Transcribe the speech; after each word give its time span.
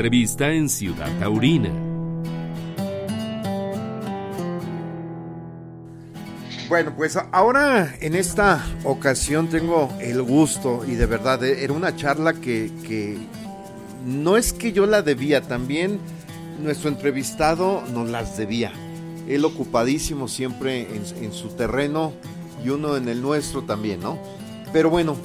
entrevista 0.00 0.50
en 0.50 0.70
Ciudad 0.70 1.10
Taurina. 1.18 1.68
Bueno, 6.70 6.94
pues 6.96 7.18
ahora 7.32 7.94
en 8.00 8.14
esta 8.14 8.64
ocasión 8.84 9.48
tengo 9.48 9.92
el 10.00 10.22
gusto 10.22 10.86
y 10.88 10.94
de 10.94 11.04
verdad 11.04 11.44
eh, 11.44 11.62
era 11.62 11.74
una 11.74 11.94
charla 11.96 12.32
que, 12.32 12.70
que 12.88 13.18
no 14.06 14.38
es 14.38 14.54
que 14.54 14.72
yo 14.72 14.86
la 14.86 15.02
debía, 15.02 15.42
también 15.42 16.00
nuestro 16.62 16.88
entrevistado 16.88 17.82
nos 17.92 18.08
las 18.08 18.38
debía. 18.38 18.72
Él 19.28 19.44
ocupadísimo 19.44 20.28
siempre 20.28 20.88
en, 21.20 21.32
su 21.34 21.48
terreno 21.48 22.14
y 22.64 22.70
uno 22.70 22.96
en 22.96 23.06
el 23.06 23.20
nuestro 23.20 23.64
también, 23.64 24.00
¿no? 24.00 24.18
Pero 24.72 24.88
bueno, 24.88 25.18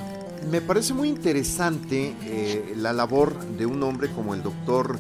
me 0.50 0.62
parece 0.62 0.94
muy 0.94 1.10
interesante 1.10 2.16
eh, 2.24 2.74
la 2.78 2.94
labor 2.94 3.38
de 3.58 3.66
un 3.66 3.82
hombre 3.84 4.10
como 4.12 4.34
el 4.34 4.44
doctor 4.44 5.00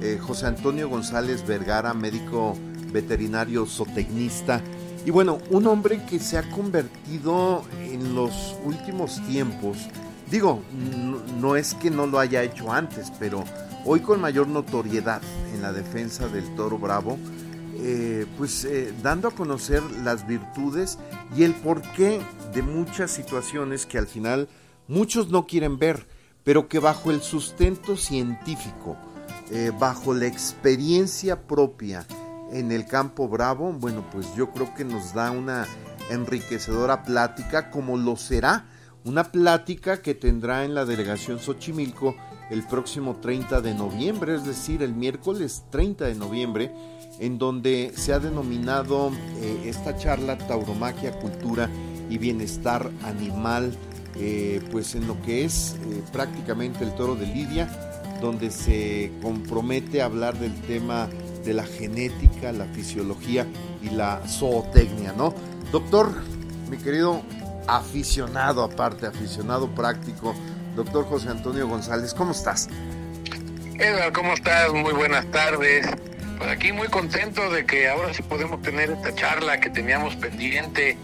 eh, 0.00 0.18
José 0.20 0.46
Antonio 0.46 0.88
González 0.88 1.46
Vergara, 1.46 1.94
médico 1.94 2.56
veterinario 2.92 3.66
zootecnista. 3.66 4.62
Y 5.04 5.10
bueno, 5.10 5.38
un 5.50 5.66
hombre 5.66 6.04
que 6.04 6.18
se 6.18 6.38
ha 6.38 6.42
convertido 6.50 7.64
en 7.80 8.14
los 8.14 8.56
últimos 8.64 9.24
tiempos, 9.26 9.78
digo, 10.30 10.62
no 11.40 11.56
es 11.56 11.74
que 11.74 11.90
no 11.90 12.06
lo 12.06 12.18
haya 12.18 12.42
hecho 12.42 12.72
antes, 12.72 13.12
pero 13.20 13.44
hoy 13.84 14.00
con 14.00 14.20
mayor 14.20 14.48
notoriedad 14.48 15.22
en 15.54 15.62
la 15.62 15.72
defensa 15.72 16.26
del 16.26 16.52
toro 16.56 16.78
bravo, 16.78 17.18
eh, 17.78 18.26
pues 18.36 18.66
dando 19.02 19.28
a 19.28 19.30
conocer 19.30 19.82
las 20.02 20.26
virtudes 20.26 20.98
y 21.36 21.44
el 21.44 21.54
porqué 21.54 22.20
de 22.52 22.62
muchas 22.62 23.12
situaciones 23.12 23.86
que 23.86 23.98
al 23.98 24.08
final 24.08 24.48
muchos 24.88 25.28
no 25.30 25.46
quieren 25.46 25.78
ver, 25.78 26.06
pero 26.44 26.68
que 26.68 26.78
bajo 26.78 27.10
el 27.10 27.22
sustento 27.22 27.96
científico, 27.96 28.96
eh, 29.50 29.72
bajo 29.78 30.14
la 30.14 30.26
experiencia 30.26 31.46
propia 31.46 32.06
en 32.52 32.72
el 32.72 32.86
campo 32.86 33.28
bravo, 33.28 33.72
bueno, 33.72 34.04
pues 34.12 34.26
yo 34.36 34.50
creo 34.52 34.74
que 34.74 34.84
nos 34.84 35.14
da 35.14 35.30
una 35.30 35.66
enriquecedora 36.10 37.02
plática, 37.02 37.70
como 37.70 37.96
lo 37.96 38.16
será 38.16 38.66
una 39.06 39.30
plática 39.30 40.02
que 40.02 40.14
tendrá 40.14 40.64
en 40.64 40.74
la 40.74 40.84
delegación 40.84 41.38
Xochimilco 41.38 42.16
el 42.50 42.64
próximo 42.64 43.16
30 43.16 43.60
de 43.60 43.72
noviembre, 43.72 44.34
es 44.34 44.44
decir, 44.44 44.82
el 44.82 44.94
miércoles 44.94 45.64
30 45.70 46.06
de 46.06 46.14
noviembre, 46.16 46.72
en 47.20 47.38
donde 47.38 47.92
se 47.94 48.12
ha 48.12 48.18
denominado 48.18 49.12
eh, 49.40 49.62
esta 49.66 49.96
charla 49.96 50.36
Tauromaquia, 50.36 51.12
Cultura 51.20 51.70
y 52.10 52.18
Bienestar 52.18 52.90
Animal, 53.04 53.76
eh, 54.18 54.60
pues 54.70 54.94
en 54.94 55.06
lo 55.06 55.20
que 55.22 55.44
es 55.44 55.76
eh, 55.90 56.02
prácticamente 56.12 56.84
el 56.84 56.94
toro 56.94 57.14
de 57.14 57.26
Lidia, 57.26 57.68
donde 58.20 58.50
se 58.50 59.12
compromete 59.22 60.00
a 60.00 60.06
hablar 60.06 60.38
del 60.38 60.54
tema 60.62 61.08
de 61.44 61.54
la 61.54 61.64
genética, 61.64 62.52
la 62.52 62.66
fisiología 62.66 63.46
y 63.82 63.90
la 63.90 64.20
zootecnia, 64.26 65.12
¿no? 65.12 65.34
Doctor, 65.70 66.12
mi 66.70 66.76
querido 66.76 67.22
aficionado 67.66 68.62
aparte, 68.62 69.06
aficionado 69.06 69.68
práctico, 69.68 70.34
doctor 70.74 71.04
José 71.06 71.28
Antonio 71.28 71.68
González, 71.68 72.14
¿cómo 72.14 72.32
estás? 72.32 72.68
Edgar, 73.78 74.12
¿cómo 74.12 74.32
estás? 74.32 74.72
Muy 74.72 74.92
buenas 74.92 75.30
tardes. 75.30 75.86
Pues 76.38 76.50
aquí 76.50 76.72
muy 76.72 76.88
contento 76.88 77.50
de 77.50 77.66
que 77.66 77.88
ahora 77.88 78.12
sí 78.14 78.22
podemos 78.22 78.62
tener 78.62 78.90
esta 78.90 79.14
charla 79.14 79.60
que 79.60 79.70
teníamos 79.70 80.16
pendiente 80.16 80.96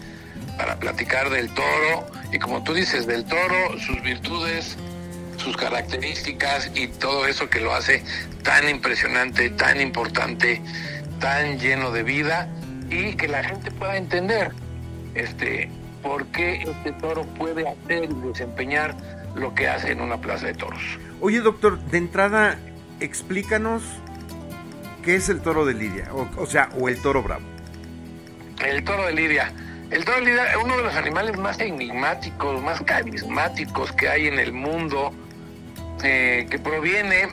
para 0.57 0.77
platicar 0.77 1.29
del 1.29 1.49
toro 1.53 2.05
y 2.31 2.39
como 2.39 2.63
tú 2.63 2.73
dices, 2.73 3.05
del 3.07 3.25
toro, 3.25 3.77
sus 3.79 4.01
virtudes, 4.01 4.77
sus 5.37 5.57
características 5.57 6.71
y 6.75 6.87
todo 6.87 7.27
eso 7.27 7.49
que 7.49 7.59
lo 7.59 7.73
hace 7.73 8.03
tan 8.43 8.69
impresionante, 8.69 9.49
tan 9.49 9.81
importante, 9.81 10.61
tan 11.19 11.59
lleno 11.59 11.91
de 11.91 12.03
vida 12.03 12.49
y 12.89 13.15
que 13.15 13.27
la 13.27 13.43
gente 13.43 13.71
pueda 13.71 13.97
entender 13.97 14.51
este 15.15 15.69
por 16.01 16.25
qué 16.27 16.63
este 16.63 16.91
toro 16.93 17.23
puede 17.23 17.67
hacer 17.67 18.03
y 18.03 18.27
desempeñar 18.27 18.95
lo 19.35 19.55
que 19.55 19.67
hace 19.67 19.91
en 19.91 20.01
una 20.01 20.17
plaza 20.17 20.47
de 20.47 20.53
toros. 20.53 20.81
Oye, 21.21 21.39
doctor, 21.39 21.79
de 21.79 21.97
entrada, 21.97 22.57
explícanos 22.99 23.83
qué 25.03 25.15
es 25.15 25.29
el 25.29 25.41
toro 25.41 25.65
de 25.65 25.73
Lidia, 25.73 26.09
o, 26.13 26.45
sea, 26.45 26.69
o 26.77 26.89
el 26.89 27.01
toro 27.01 27.23
bravo. 27.23 27.45
El 28.63 28.83
toro 28.83 29.05
de 29.05 29.13
Lidia. 29.13 29.51
El 29.93 30.25
Lidia 30.25 30.49
es 30.49 30.55
uno 30.55 30.75
de 30.75 30.81
los 30.81 30.95
animales 30.95 31.37
más 31.37 31.59
enigmáticos, 31.59 32.59
más 32.63 32.81
carismáticos 32.81 33.91
que 33.91 34.09
hay 34.09 34.25
en 34.25 34.39
el 34.39 34.51
mundo, 34.51 35.13
eh, 36.03 36.47
que 36.49 36.57
proviene 36.57 37.27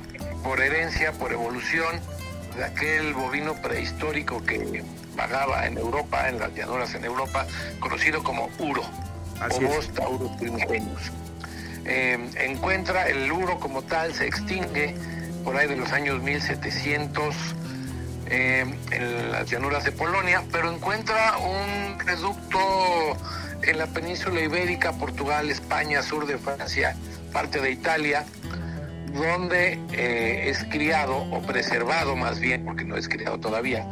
por 0.45 0.61
herencia, 0.61 1.13
por 1.13 1.33
evolución, 1.33 1.99
de 2.55 2.65
aquel 2.65 3.15
bovino 3.15 3.55
prehistórico 3.63 4.45
que 4.45 4.85
vagaba 5.17 5.67
en 5.67 5.79
Europa, 5.79 6.29
en 6.29 6.39
las 6.39 6.55
llanuras 6.55 6.95
en 6.95 7.07
Europa, 7.07 7.47
conocido 7.79 8.23
como 8.23 8.51
Uro, 8.59 8.83
o 8.83 9.95
Taurus 9.95 10.31
primigenius. 10.33 11.11
Eh, 11.87 12.19
encuentra 12.41 13.09
el 13.09 13.33
Uro 13.33 13.59
como 13.59 13.81
tal, 13.81 14.13
se 14.13 14.27
extingue 14.27 14.95
por 15.45 15.57
ahí 15.57 15.67
de 15.67 15.77
los 15.77 15.91
años 15.93 16.23
1700 16.23 17.35
eh, 18.31 18.65
en 18.93 19.33
las 19.33 19.51
llanuras 19.51 19.83
de 19.83 19.91
Polonia, 19.91 20.45
pero 20.53 20.73
encuentra 20.73 21.37
un 21.39 21.99
reducto 21.99 22.59
en 23.63 23.77
la 23.77 23.89
península 23.89 24.41
ibérica, 24.41 24.93
Portugal, 24.93 25.51
España, 25.51 26.01
sur 26.01 26.29
de 26.29 26.39
Francia, 26.39 26.95
parte 27.33 27.61
de 27.61 27.73
Italia, 27.73 28.25
donde 29.13 29.81
eh, 29.91 30.49
es 30.49 30.63
criado 30.71 31.17
o 31.17 31.43
preservado 31.43 32.15
más 32.15 32.39
bien, 32.39 32.65
porque 32.65 32.85
no 32.85 32.97
es 32.97 33.09
criado 33.09 33.41
todavía, 33.41 33.85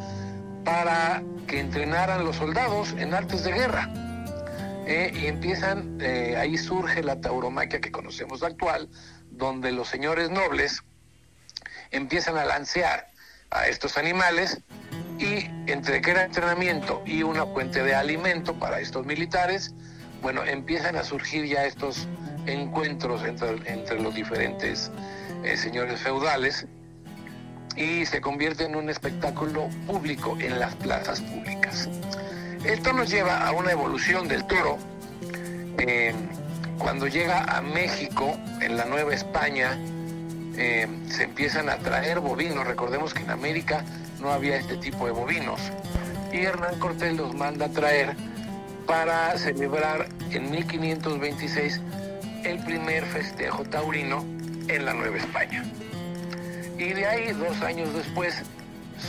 para 0.65 1.21
que 1.49 1.59
entrenaran 1.59 2.25
los 2.25 2.37
soldados 2.37 2.95
en 2.97 3.15
artes 3.15 3.43
de 3.43 3.51
guerra. 3.51 3.91
Eh, 4.87 5.13
y 5.21 5.27
empiezan, 5.27 6.01
ahí 6.39 6.57
surge 6.57 7.03
la 7.03 7.21
tauromaquia 7.21 7.81
que 7.81 7.91
conocemos 7.91 8.45
actual, 8.45 8.89
donde 9.33 9.73
los 9.73 9.89
señores 9.89 10.31
nobles 10.31 10.85
empiezan 11.91 12.39
a 12.39 12.45
lancear 12.45 13.09
a 13.51 13.67
estos 13.69 13.97
animales 13.97 14.61
y 15.19 15.47
entre 15.71 16.01
que 16.01 16.13
era 16.13 16.25
entrenamiento 16.25 17.03
y 17.05 17.23
una 17.23 17.47
fuente 17.47 17.83
de 17.83 17.95
alimento 17.95 18.55
para 18.55 18.81
estos 18.81 19.05
militares, 19.05 19.75
bueno, 20.23 20.45
empiezan 20.45 20.97
a 20.97 21.05
surgir 21.05 21.47
ya 21.47 21.65
estos 21.65 22.07
encuentros 22.47 23.23
entre, 23.25 24.01
los 24.01 24.15
diferentes 24.15 24.91
eh, 25.45 25.57
señores 25.57 26.01
feudales 26.01 26.67
y 27.77 28.07
se 28.07 28.21
convierte 28.21 28.65
en 28.65 28.75
un 28.75 28.91
espectáculo 28.91 29.69
público 29.87 30.37
en 30.41 30.59
las 30.59 30.75
plazas 30.77 31.21
públicas. 31.21 31.89
Esto 32.65 32.93
nos 32.93 33.09
lleva 33.09 33.47
a 33.47 33.53
una 33.53 33.71
evolución 33.71 34.27
del 34.27 34.45
toro. 34.47 34.79
Eh, 35.79 36.13
cuando 36.79 37.07
llega 37.07 37.45
a 37.45 37.61
México, 37.61 38.37
en 38.61 38.77
la 38.77 38.85
Nueva 38.85 39.15
España, 39.15 39.79
eh, 40.59 40.89
se 41.09 41.25
empiezan 41.25 41.69
a 41.69 41.79
traer 41.79 42.19
bovinos. 42.19 42.67
Recordemos 42.67 43.15
que 43.15 43.23
en 43.23 43.31
América 43.31 43.85
no 44.21 44.33
había 44.33 44.57
este 44.57 44.77
tipo 44.77 45.07
de 45.07 45.13
bovinos. 45.13 45.61
Y 46.33 46.39
Hernán 46.39 46.79
Cortés 46.81 47.17
los 47.17 47.35
manda 47.35 47.67
a 47.67 47.69
traer 47.71 48.17
para 48.87 49.39
celebrar 49.39 50.09
en 50.31 50.51
1526 50.51 51.81
el 52.45 52.59
primer 52.65 53.05
festejo 53.05 53.65
taurino 53.65 54.25
en 54.67 54.85
la 54.85 54.95
Nueva 54.95 55.17
España. 55.17 55.65
Y 56.77 56.93
de 56.93 57.07
ahí, 57.07 57.33
dos 57.33 57.61
años 57.63 57.93
después, 57.95 58.43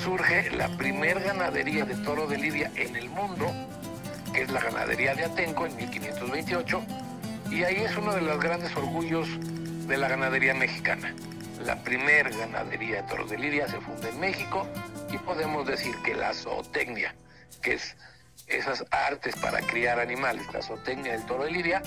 surge 0.04 0.52
la 0.52 0.68
primer 0.78 1.20
ganadería 1.22 1.86
de 1.86 1.96
toro 1.96 2.28
de 2.28 2.38
Lidia 2.38 2.72
en 2.76 2.96
el 2.96 3.10
mundo, 3.10 3.52
que 4.34 4.44
es 4.44 4.52
la 4.52 4.62
ganadería 4.62 5.16
de 5.16 5.26
Atenco 5.26 5.66
en 5.66 5.76
1528, 5.76 6.82
y 7.52 7.64
ahí 7.64 7.78
es 7.78 7.98
uno 7.98 8.14
de 8.14 8.22
los 8.22 8.40
grandes 8.40 8.76
orgullos 8.76 9.28
de 9.88 9.98
la 9.98 10.08
ganadería 10.08 10.54
mexicana. 10.54 11.14
La 11.60 11.76
primer 11.84 12.36
ganadería 12.36 13.02
de 13.02 13.08
toros 13.10 13.30
de 13.30 13.38
Lidia 13.38 13.68
se 13.68 13.80
funda 13.82 14.10
en 14.10 14.20
México 14.20 14.68
y 15.12 15.18
podemos 15.18 15.68
decir 15.68 15.96
que 16.04 16.16
la 16.16 16.34
zootecnia, 16.34 17.14
que 17.62 17.74
es 17.74 17.98
esas 18.48 18.86
artes 18.92 19.36
para 19.36 19.60
criar 19.62 20.00
animales, 20.00 20.46
la 20.54 20.62
zootecnia 20.62 21.12
del 21.12 21.26
toro 21.26 21.44
de 21.44 21.52
Lidia, 21.52 21.82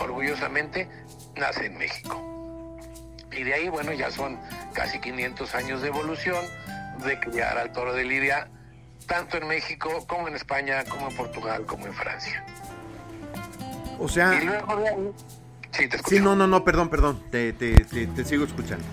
orgullosamente 0.00 0.88
nace 1.36 1.66
en 1.66 1.78
México. 1.78 2.24
Y 3.30 3.44
de 3.44 3.54
ahí, 3.54 3.68
bueno, 3.68 3.92
ya 3.92 4.10
son 4.10 4.38
casi 4.72 4.98
500 4.98 5.54
años 5.54 5.80
de 5.80 5.88
evolución, 5.88 6.44
de 7.04 7.20
criar 7.20 7.56
al 7.56 7.72
toro 7.72 7.94
de 7.94 8.04
Lidia, 8.04 8.48
tanto 9.06 9.36
en 9.36 9.46
México 9.46 10.04
como 10.06 10.28
en 10.28 10.34
España, 10.34 10.84
como 10.84 11.08
en 11.08 11.16
Portugal, 11.16 11.64
como 11.66 11.86
en 11.86 11.94
Francia. 11.94 12.44
O 13.98 14.08
sea... 14.08 14.34
Y 14.34 14.44
luego 14.44 14.76
de 14.76 14.88
ahí... 14.88 15.14
Sí, 15.78 15.86
te 15.86 15.96
escucho. 15.96 16.16
Sí, 16.16 16.20
no, 16.20 16.34
no, 16.34 16.48
no, 16.48 16.64
perdón, 16.64 16.88
perdón, 16.88 17.22
te, 17.30 17.52
te, 17.52 17.72
te, 17.76 18.24
sigo 18.24 18.44
escuchando. 18.44 18.84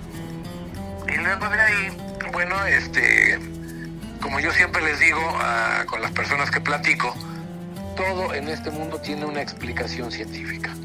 Y 1.12 1.18
luego 1.18 1.50
de 1.50 1.60
ahí, 1.60 1.98
bueno, 2.32 2.64
este, 2.68 3.40
como 4.22 4.40
yo 4.40 4.52
siempre 4.52 4.84
les 4.84 5.00
digo 5.00 5.20
a, 5.40 5.86
con 5.88 6.02
las 6.04 6.12
personas 6.12 6.52
que 6.52 6.62
platico, 6.62 7.16
todo 7.96 8.36
en 8.36 8.50
este 8.50 8.70
mundo 8.70 9.02
tiene 9.02 9.26
una 9.26 9.42
explicación 9.42 10.12
científica. 10.12 10.76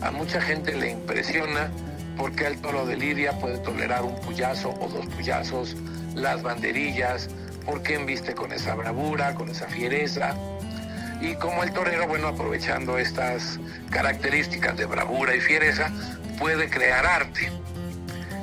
A 0.00 0.10
mucha 0.10 0.40
gente 0.40 0.74
le 0.74 0.92
impresiona 0.92 1.70
por 2.16 2.32
qué 2.32 2.46
el 2.46 2.58
toro 2.62 2.86
de 2.86 2.96
Lidia 2.96 3.38
puede 3.38 3.58
tolerar 3.58 4.04
un 4.04 4.18
puyazo 4.22 4.70
o 4.80 4.88
dos 4.88 5.06
puyazos, 5.08 5.76
las 6.14 6.42
banderillas, 6.42 7.28
por 7.66 7.82
qué 7.82 7.96
embiste 7.96 8.34
con 8.34 8.50
esa 8.52 8.74
bravura, 8.74 9.34
con 9.34 9.50
esa 9.50 9.66
fiereza. 9.66 10.34
Y 11.20 11.34
como 11.34 11.62
el 11.64 11.72
torero, 11.72 12.06
bueno, 12.06 12.28
aprovechando 12.28 12.98
estas 12.98 13.58
características 13.90 14.76
de 14.76 14.86
bravura 14.86 15.34
y 15.34 15.40
fiereza, 15.40 15.90
puede 16.38 16.70
crear 16.70 17.04
arte. 17.04 17.50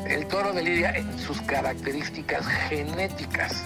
El 0.07 0.27
toro 0.27 0.53
de 0.53 0.61
Lidia, 0.61 0.91
en 0.91 1.17
sus 1.17 1.41
características 1.41 2.45
genéticas, 2.69 3.63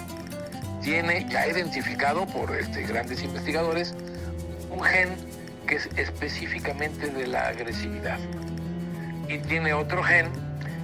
tiene 0.81 1.27
ya 1.29 1.47
identificado 1.47 2.25
por 2.27 2.55
este, 2.55 2.83
grandes 2.83 3.23
investigadores 3.23 3.93
un 4.69 4.83
gen 4.83 5.09
que 5.67 5.75
es 5.75 5.89
específicamente 5.97 7.07
de 7.07 7.27
la 7.27 7.47
agresividad 7.47 8.19
y 9.27 9.37
tiene 9.39 9.73
otro 9.73 10.03
gen 10.03 10.27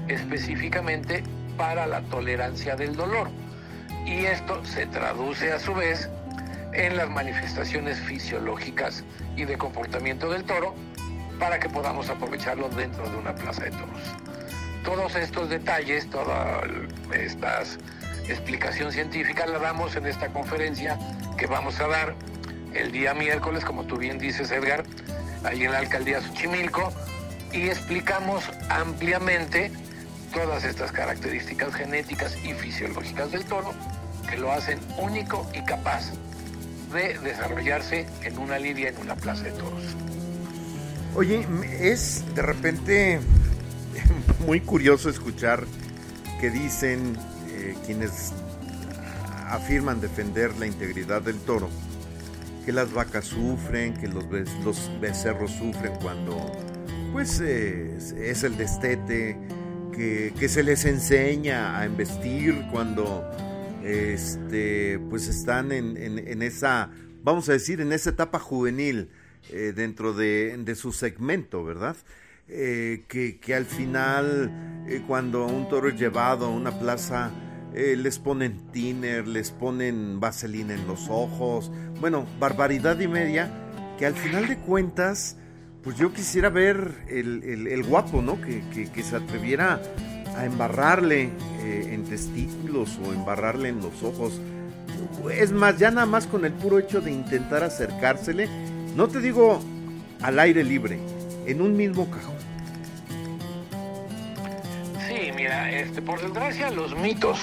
específicamente 0.08 1.24
para 1.58 1.88
la 1.88 2.02
tolerancia 2.02 2.76
del 2.76 2.96
dolor. 2.96 3.30
Y 4.06 4.26
esto 4.26 4.64
se 4.66 4.86
traduce 4.88 5.52
a 5.52 5.60
su 5.60 5.74
vez 5.74 6.10
en 6.76 6.98
las 6.98 7.10
manifestaciones 7.10 8.00
fisiológicas 8.00 9.04
y 9.36 9.46
de 9.46 9.58
comportamiento 9.58 10.30
del 10.30 10.44
toro 10.44 10.76
para 11.40 11.60
que 11.60 11.70
podamos 11.70 12.10
aprovecharlo 12.10 12.70
dentro 12.70 13.10
de 13.10 13.16
una 13.18 13.34
plaza 13.36 13.64
de 13.64 13.72
toros. 13.72 14.02
Todos 14.84 15.16
estos 15.16 15.50
detalles, 15.50 16.10
toda 16.10 16.62
esta 17.14 17.64
explicación 18.28 18.92
científica 18.92 19.46
la 19.48 19.60
damos 19.60 19.96
en 19.96 20.06
esta 20.06 20.28
conferencia 20.30 20.98
que 21.38 21.48
vamos 21.48 21.80
a 21.80 21.88
dar 21.88 22.16
el 22.74 22.92
día 22.92 23.14
miércoles, 23.14 23.64
como 23.64 23.86
tú 23.86 23.98
bien 23.98 24.20
dices, 24.20 24.52
Edgar, 24.52 24.84
ahí 25.44 25.64
en 25.64 25.72
la 25.72 25.80
alcaldía 25.80 26.22
Xochimilco, 26.22 26.92
y 27.54 27.70
explicamos 27.70 28.44
ampliamente 28.70 29.72
todas 30.34 30.66
estas 30.66 30.92
características 30.92 31.74
genéticas 31.74 32.38
y 32.44 32.54
fisiológicas 32.54 33.32
del 33.32 33.46
toro 33.46 33.74
que 34.30 34.38
lo 34.38 34.52
hacen 34.52 34.80
único 34.98 35.50
y 35.54 35.64
capaz 35.64 36.12
de 36.96 37.20
desarrollarse 37.20 38.08
en 38.24 38.38
una 38.40 38.58
lidia 38.58 38.90
en 38.90 38.98
una 38.98 39.16
plaza 39.16 39.44
de 39.44 39.52
toros. 39.52 39.84
Oye, 41.16 41.46
es 41.80 42.24
de 42.34 42.42
repente 42.42 43.20
muy 44.46 44.62
curioso 44.62 45.10
escuchar 45.10 45.66
que 46.40 46.50
dicen 46.50 47.18
eh, 47.50 47.76
quienes 47.86 48.34
afirman 49.50 50.02
defender 50.02 50.56
la 50.58 50.66
integridad 50.66 51.22
del 51.22 51.40
toro, 51.40 51.70
que 52.66 52.72
las 52.72 52.92
vacas 52.92 53.26
sufren, 53.26 53.94
que 53.94 54.08
los, 54.08 54.26
becerros 55.00 55.52
sufren 55.52 55.94
cuando 56.02 56.52
pues 57.12 57.40
es 57.40 58.44
el 58.44 58.58
destete, 58.58 59.38
que, 59.94 60.34
que, 60.38 60.50
se 60.50 60.64
les 60.64 60.84
enseña 60.84 61.78
a 61.78 61.86
embestir 61.86 62.66
cuando 62.72 63.24
este, 63.86 65.00
pues 65.10 65.28
están 65.28 65.72
en, 65.72 65.96
en, 65.98 66.42
esa, 66.42 66.90
vamos 67.24 67.48
a 67.50 67.54
decir, 67.54 67.82
en 67.82 67.92
esa 67.92 68.10
etapa 68.10 68.40
juvenil 68.40 69.10
eh, 69.52 69.74
dentro 69.76 70.14
de, 70.14 70.58
de, 70.58 70.76
su 70.76 70.92
segmento, 70.92 71.64
¿verdad? 71.64 71.96
Eh, 72.48 73.04
que, 73.08 73.40
que, 73.40 73.54
al 73.54 73.66
final, 73.66 74.86
eh, 74.88 75.04
cuando 75.08 75.46
un 75.46 75.70
toro 75.70 75.90
es 75.90 76.00
llevado 76.00 76.48
a 76.48 76.50
una 76.50 76.80
plaza, 76.80 77.32
les 77.76 78.20
ponen 78.20 78.72
tiner, 78.72 79.28
les 79.28 79.52
ponen 79.52 80.22
vaselina 80.22 80.74
en 80.74 80.88
los 80.88 81.10
ojos, 81.10 81.70
bueno, 82.00 82.26
barbaridad 82.40 82.98
y 83.02 83.10
media, 83.10 83.52
que 84.00 84.06
al 84.06 84.14
final 84.14 84.48
de 84.48 84.58
cuentas, 84.60 85.36
pues 85.84 85.98
yo 85.98 86.14
quisiera 86.14 86.50
ver 86.50 87.04
el, 87.10 87.84
guapo, 87.84 88.22
¿no? 88.22 88.40
Que, 88.40 89.04
se 89.04 89.16
atreviera 89.18 89.82
a 90.36 90.46
embarrarle 90.46 91.30
eh, 91.60 91.90
en 91.92 92.06
testículos 92.06 93.00
o 93.04 93.14
embarrarle 93.14 93.70
en 93.70 93.82
los 93.82 94.04
ojos. 94.04 94.40
Es 95.32 95.52
más, 95.52 95.78
ya 95.78 95.92
nada 95.92 96.06
más 96.06 96.28
con 96.28 96.46
el 96.46 96.54
puro 96.54 96.80
hecho 96.80 97.02
de 97.02 97.12
intentar 97.12 97.64
acercársele, 97.64 98.48
no 98.96 99.08
te 99.08 99.20
digo 99.20 99.60
al 100.22 100.40
aire 100.40 100.64
libre, 100.64 101.00
en 101.46 101.62
un 101.62 101.76
mismo 101.76 102.10
cajón. 102.10 102.36
Sí, 105.08 105.32
mira, 105.36 105.72
este, 105.72 106.02
por 106.02 106.22
desgracia 106.22 106.72
los 106.72 106.96
mitos 106.96 107.40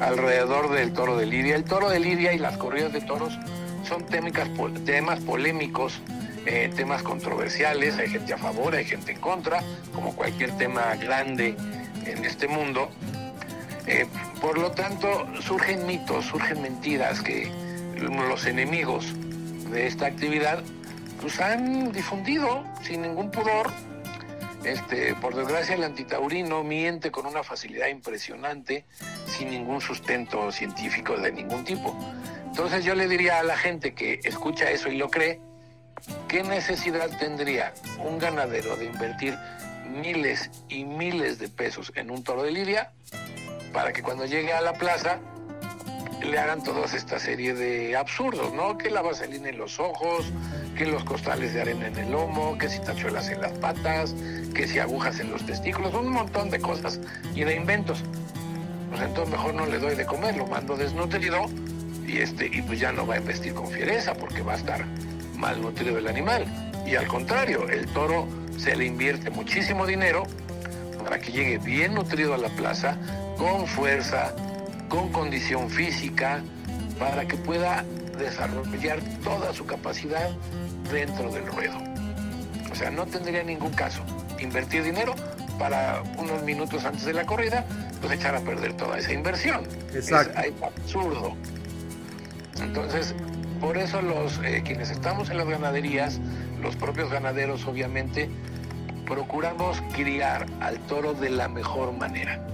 alrededor 0.00 0.70
del 0.70 0.92
toro 0.92 1.16
de 1.16 1.26
Lidia, 1.26 1.56
el 1.56 1.64
toro 1.64 1.90
de 1.90 2.00
Lidia 2.00 2.32
y 2.32 2.38
las 2.38 2.56
corridas 2.56 2.92
de 2.92 3.00
toros 3.02 3.38
son 3.86 4.04
temas 4.06 5.20
polémicos 5.20 6.00
eh, 6.44 6.72
temas 6.74 7.04
controversiales, 7.04 7.98
hay 7.98 8.08
gente 8.08 8.32
a 8.32 8.38
favor, 8.38 8.74
hay 8.74 8.84
gente 8.84 9.12
en 9.12 9.20
contra, 9.20 9.62
como 9.94 10.16
cualquier 10.16 10.50
tema 10.58 10.96
grande 10.96 11.54
en 12.06 12.24
este 12.24 12.48
mundo. 12.48 12.90
Eh, 13.86 14.06
por 14.40 14.58
lo 14.58 14.70
tanto, 14.72 15.26
surgen 15.40 15.86
mitos, 15.86 16.26
surgen 16.26 16.62
mentiras 16.62 17.20
que 17.20 17.50
los 17.98 18.46
enemigos 18.46 19.06
de 19.70 19.86
esta 19.86 20.06
actividad 20.06 20.62
pues 21.20 21.40
han 21.40 21.92
difundido 21.92 22.64
sin 22.82 23.02
ningún 23.02 23.30
pudor. 23.30 23.70
Este, 24.64 25.14
por 25.16 25.34
desgracia, 25.34 25.74
el 25.74 25.82
antitaurino 25.82 26.62
miente 26.62 27.10
con 27.10 27.26
una 27.26 27.42
facilidad 27.42 27.88
impresionante, 27.88 28.84
sin 29.26 29.50
ningún 29.50 29.80
sustento 29.80 30.52
científico 30.52 31.16
de 31.16 31.32
ningún 31.32 31.64
tipo. 31.64 31.96
Entonces 32.46 32.84
yo 32.84 32.94
le 32.94 33.08
diría 33.08 33.40
a 33.40 33.42
la 33.42 33.56
gente 33.56 33.94
que 33.94 34.20
escucha 34.22 34.70
eso 34.70 34.88
y 34.88 34.96
lo 34.96 35.08
cree, 35.10 35.40
¿Qué 36.28 36.42
necesidad 36.42 37.10
tendría 37.18 37.72
un 37.98 38.18
ganadero 38.18 38.76
de 38.76 38.86
invertir 38.86 39.38
miles 39.86 40.50
y 40.68 40.84
miles 40.84 41.38
de 41.38 41.48
pesos 41.48 41.92
en 41.94 42.10
un 42.10 42.22
toro 42.22 42.42
de 42.42 42.52
lidia 42.52 42.92
para 43.72 43.92
que 43.92 44.02
cuando 44.02 44.26
llegue 44.26 44.52
a 44.52 44.60
la 44.60 44.74
plaza 44.74 45.20
le 46.22 46.38
hagan 46.38 46.62
toda 46.62 46.84
esta 46.84 47.18
serie 47.18 47.54
de 47.54 47.96
absurdos, 47.96 48.52
¿no? 48.54 48.78
Que 48.78 48.90
la 48.90 49.02
vaselina 49.02 49.48
en 49.48 49.58
los 49.58 49.80
ojos, 49.80 50.26
que 50.76 50.86
los 50.86 51.04
costales 51.04 51.52
de 51.52 51.62
arena 51.62 51.88
en 51.88 51.96
el 51.96 52.12
lomo, 52.12 52.56
que 52.58 52.68
si 52.68 52.78
tachuelas 52.80 53.28
en 53.28 53.40
las 53.40 53.52
patas, 53.58 54.14
que 54.54 54.68
si 54.68 54.78
agujas 54.78 55.18
en 55.20 55.30
los 55.30 55.44
testículos, 55.44 55.94
un 55.94 56.08
montón 56.08 56.50
de 56.50 56.60
cosas 56.60 57.00
y 57.34 57.42
de 57.44 57.56
inventos. 57.56 58.02
Pues 58.90 59.02
entonces 59.02 59.32
mejor 59.32 59.54
no 59.54 59.66
le 59.66 59.78
doy 59.78 59.96
de 59.96 60.06
comer, 60.06 60.36
lo 60.36 60.46
mando 60.46 60.76
desnutrido 60.76 61.46
y 62.06 62.18
este 62.18 62.46
y 62.46 62.62
pues 62.62 62.78
ya 62.78 62.92
no 62.92 63.06
va 63.06 63.14
a 63.14 63.18
investir 63.18 63.54
con 63.54 63.68
fiereza 63.68 64.14
porque 64.14 64.42
va 64.42 64.52
a 64.52 64.56
estar 64.56 64.84
malnutrido 65.36 65.98
el 65.98 66.06
animal. 66.06 66.44
Y 66.86 66.94
al 66.94 67.06
contrario, 67.06 67.68
el 67.68 67.86
toro 67.88 68.28
se 68.58 68.76
le 68.76 68.86
invierte 68.86 69.30
muchísimo 69.30 69.86
dinero 69.86 70.24
para 71.02 71.18
que 71.18 71.32
llegue 71.32 71.58
bien 71.58 71.94
nutrido 71.94 72.34
a 72.34 72.38
la 72.38 72.48
plaza, 72.48 72.96
con 73.36 73.66
fuerza, 73.66 74.34
con 74.88 75.10
condición 75.10 75.68
física, 75.68 76.42
para 76.98 77.26
que 77.26 77.36
pueda 77.36 77.84
desarrollar 78.18 79.00
toda 79.24 79.52
su 79.52 79.66
capacidad 79.66 80.30
dentro 80.92 81.30
del 81.32 81.46
ruedo. 81.46 81.78
O 82.70 82.74
sea, 82.74 82.90
no 82.90 83.06
tendría 83.06 83.42
ningún 83.42 83.72
caso 83.72 84.02
invertir 84.38 84.82
dinero 84.84 85.14
para 85.58 86.02
unos 86.18 86.42
minutos 86.42 86.84
antes 86.84 87.04
de 87.04 87.12
la 87.12 87.24
corrida, 87.26 87.64
pues 88.00 88.12
echar 88.14 88.34
a 88.34 88.40
perder 88.40 88.74
toda 88.74 88.98
esa 88.98 89.12
inversión. 89.12 89.66
Exacto. 89.94 90.40
Es, 90.40 90.52
absurdo. 90.62 91.36
Entonces, 92.60 93.14
por 93.62 93.78
eso 93.78 94.02
los 94.02 94.38
eh, 94.38 94.62
quienes 94.64 94.90
estamos 94.90 95.30
en 95.30 95.36
las 95.36 95.46
ganaderías, 95.46 96.20
los 96.60 96.74
propios 96.74 97.10
ganaderos 97.10 97.64
obviamente, 97.64 98.28
procuramos 99.06 99.80
criar 99.92 100.46
al 100.60 100.80
toro 100.80 101.14
de 101.14 101.30
la 101.30 101.46
mejor 101.46 101.92
manera, 101.92 102.44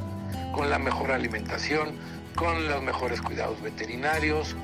con 0.52 0.68
la 0.68 0.78
mejor 0.78 1.10
alimentación, 1.10 1.94
con 2.36 2.68
los 2.68 2.82
mejores 2.82 3.22
cuidados 3.22 3.60
veterinarios, 3.62 4.54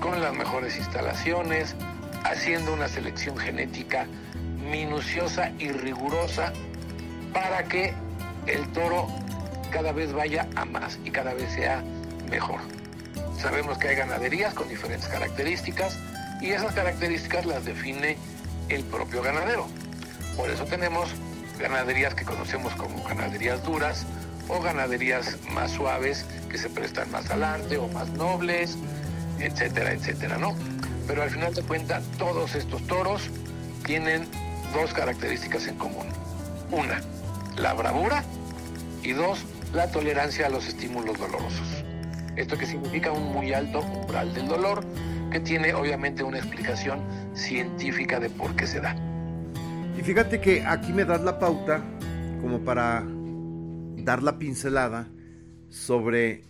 con 0.00 0.22
las 0.22 0.34
mejores 0.34 0.78
instalaciones, 0.78 1.76
haciendo 2.24 2.72
una 2.72 2.88
selección 2.88 3.36
genética 3.36 4.06
minuciosa 4.70 5.52
y 5.58 5.70
rigurosa 5.70 6.54
para 7.34 7.64
que 7.64 7.92
el 8.46 8.66
toro 8.72 9.06
cada 9.70 9.92
vez 9.92 10.14
vaya 10.14 10.48
a 10.56 10.64
más 10.64 10.98
y 11.04 11.10
cada 11.10 11.34
vez 11.34 11.52
sea 11.52 11.84
mejor. 12.30 12.79
Sabemos 13.40 13.78
que 13.78 13.88
hay 13.88 13.96
ganaderías 13.96 14.52
con 14.52 14.68
diferentes 14.68 15.08
características 15.08 15.98
y 16.42 16.50
esas 16.50 16.74
características 16.74 17.46
las 17.46 17.64
define 17.64 18.18
el 18.68 18.84
propio 18.84 19.22
ganadero. 19.22 19.66
Por 20.36 20.50
eso 20.50 20.66
tenemos 20.66 21.08
ganaderías 21.58 22.14
que 22.14 22.26
conocemos 22.26 22.74
como 22.74 23.02
ganaderías 23.02 23.64
duras 23.64 24.04
o 24.46 24.60
ganaderías 24.60 25.38
más 25.52 25.70
suaves 25.70 26.26
que 26.50 26.58
se 26.58 26.68
prestan 26.68 27.10
más 27.10 27.30
al 27.30 27.42
arte 27.42 27.78
o 27.78 27.88
más 27.88 28.10
nobles, 28.10 28.76
etcétera, 29.38 29.92
etcétera, 29.92 30.36
¿no? 30.36 30.54
Pero 31.06 31.22
al 31.22 31.30
final 31.30 31.54
de 31.54 31.62
cuentas 31.62 32.04
todos 32.18 32.54
estos 32.54 32.86
toros 32.86 33.30
tienen 33.86 34.28
dos 34.74 34.92
características 34.92 35.66
en 35.66 35.76
común. 35.76 36.08
Una, 36.70 37.00
la 37.56 37.72
bravura 37.72 38.22
y 39.02 39.12
dos, 39.12 39.46
la 39.72 39.90
tolerancia 39.90 40.46
a 40.46 40.50
los 40.50 40.66
estímulos 40.66 41.18
dolorosos. 41.18 41.84
Esto 42.36 42.56
que 42.56 42.66
significa 42.66 43.12
un 43.12 43.32
muy 43.32 43.52
alto 43.52 43.80
umbral 43.80 44.32
del 44.34 44.48
dolor, 44.48 44.84
que 45.30 45.40
tiene 45.40 45.74
obviamente 45.74 46.22
una 46.22 46.38
explicación 46.38 47.00
científica 47.34 48.18
de 48.20 48.30
por 48.30 48.54
qué 48.56 48.66
se 48.66 48.80
da. 48.80 48.96
Y 49.98 50.02
fíjate 50.02 50.40
que 50.40 50.64
aquí 50.64 50.92
me 50.92 51.04
das 51.04 51.22
la 51.22 51.38
pauta 51.38 51.82
como 52.40 52.60
para 52.60 53.04
dar 53.96 54.22
la 54.22 54.38
pincelada 54.38 55.08
sobre 55.68 56.42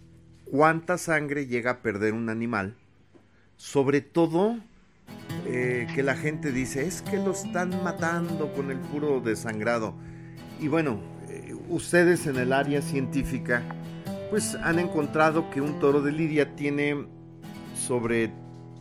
cuánta 0.50 0.98
sangre 0.98 1.46
llega 1.46 1.72
a 1.72 1.78
perder 1.78 2.14
un 2.14 2.28
animal, 2.28 2.76
sobre 3.56 4.00
todo 4.00 4.56
eh, 5.46 5.86
que 5.94 6.02
la 6.02 6.16
gente 6.16 6.52
dice, 6.52 6.86
es 6.86 7.02
que 7.02 7.16
lo 7.16 7.32
están 7.32 7.82
matando 7.82 8.52
con 8.52 8.70
el 8.70 8.78
puro 8.78 9.20
desangrado. 9.20 9.94
Y 10.60 10.68
bueno, 10.68 11.00
eh, 11.28 11.54
ustedes 11.68 12.26
en 12.26 12.36
el 12.36 12.52
área 12.52 12.82
científica, 12.82 13.62
pues 14.30 14.54
han 14.54 14.78
encontrado 14.78 15.50
que 15.50 15.60
un 15.60 15.80
toro 15.80 16.00
de 16.00 16.12
lidia 16.12 16.54
tiene 16.54 17.06
sobre 17.76 18.32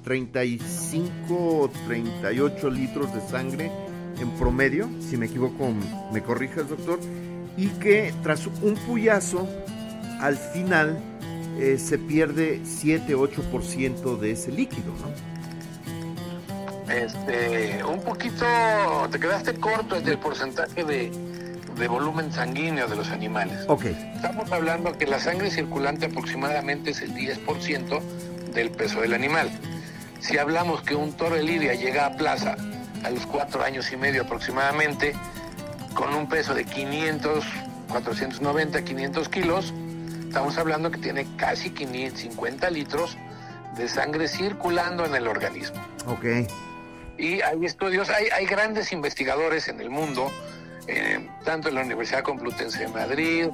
35 0.04 1.34
o 1.34 1.70
38 1.88 2.70
litros 2.70 3.14
de 3.14 3.22
sangre 3.22 3.72
en 4.20 4.30
promedio, 4.32 4.90
si 5.00 5.18
me 5.18 5.26
equivoco 5.26 5.72
me 6.14 6.22
corrijas 6.22 6.70
doctor, 6.70 7.00
y 7.58 7.68
que 7.68 8.14
tras 8.24 8.48
un 8.48 8.76
puyazo 8.88 9.48
al 10.20 10.38
final 10.38 10.98
eh, 11.58 11.78
se 11.78 11.98
pierde 11.98 12.62
7-8% 12.62 14.18
de 14.18 14.32
ese 14.32 14.52
líquido, 14.52 14.94
¿no? 15.02 15.30
Este, 16.94 17.84
un 17.84 18.02
poquito, 18.02 18.46
te 19.12 19.20
quedaste 19.20 19.54
corto 19.56 19.96
en 19.96 20.08
el 20.08 20.18
porcentaje 20.18 20.84
de, 20.84 21.12
de 21.80 21.88
volumen 21.88 22.32
sanguíneo 22.32 22.88
de 22.88 22.96
los 22.96 23.10
animales. 23.10 23.64
Ok. 23.68 23.86
Estamos 23.86 24.52
hablando 24.52 24.98
que 24.98 25.08
la 25.08 25.20
sangre 25.20 25.50
circulante 25.50 26.08
aproximadamente 26.08 26.92
es 26.92 27.02
el 27.02 27.14
10% 27.16 28.02
del 28.54 28.70
peso 28.72 29.02
del 29.02 29.14
animal. 29.14 29.50
Si 30.20 30.38
hablamos 30.38 30.82
que 30.82 30.96
un 30.96 31.14
toro 31.14 31.36
de 31.36 31.44
lidia 31.44 31.74
llega 31.74 32.06
a 32.06 32.16
plaza 32.18 32.58
a 33.04 33.10
los 33.10 33.26
cuatro 33.26 33.64
años 33.64 33.92
y 33.94 33.98
medio 33.98 34.24
aproximadamente, 34.24 35.14
con 35.94 36.14
un 36.14 36.28
peso 36.28 36.54
de 36.54 36.66
500, 36.66 37.46
490, 37.88 38.84
500 38.84 39.30
kilos, 39.30 39.74
estamos 40.28 40.58
hablando 40.58 40.92
que 40.92 40.98
tiene 40.98 41.26
casi 41.38 41.70
550 41.70 42.70
litros 42.70 43.18
de 43.78 43.88
sangre 43.88 44.28
circulando 44.28 45.06
en 45.06 45.16
el 45.16 45.28
organismo. 45.28 45.82
Ok. 46.08 46.26
Y 47.18 47.42
hay 47.42 47.66
estudios, 47.66 48.10
hay, 48.10 48.28
hay 48.28 48.46
grandes 48.46 48.92
investigadores 48.92 49.70
en 49.70 49.80
el 49.80 49.90
mundo, 49.90 50.30
eh, 50.92 51.20
tanto 51.46 51.70
en 51.70 51.76
la 51.76 51.82
Universidad 51.82 52.24
Complutense 52.24 52.80
de 52.80 52.88
Madrid, 52.88 53.48